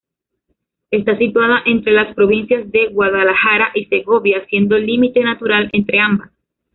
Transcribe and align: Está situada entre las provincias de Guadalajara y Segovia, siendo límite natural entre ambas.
Está 0.89 1.15
situada 1.19 1.61
entre 1.63 1.91
las 1.93 2.15
provincias 2.15 2.71
de 2.71 2.87
Guadalajara 2.87 3.69
y 3.75 3.85
Segovia, 3.85 4.43
siendo 4.47 4.75
límite 4.79 5.23
natural 5.23 5.69
entre 5.73 5.99
ambas. 5.99 6.31